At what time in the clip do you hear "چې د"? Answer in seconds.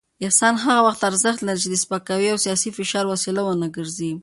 1.63-1.75